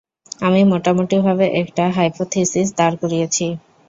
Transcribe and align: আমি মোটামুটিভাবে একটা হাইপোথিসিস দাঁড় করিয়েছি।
আমি 0.41 0.61
মোটামুটিভাবে 0.71 1.45
একটা 1.61 1.83
হাইপোথিসিস 1.97 2.67
দাঁড় 2.77 2.95
করিয়েছি। 3.01 3.45